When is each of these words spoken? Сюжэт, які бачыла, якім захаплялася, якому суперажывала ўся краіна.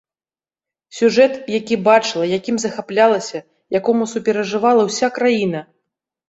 Сюжэт, 0.99 1.33
які 1.57 1.75
бачыла, 1.87 2.25
якім 2.37 2.57
захаплялася, 2.63 3.39
якому 3.79 4.09
суперажывала 4.15 4.83
ўся 4.89 5.07
краіна. 5.21 5.61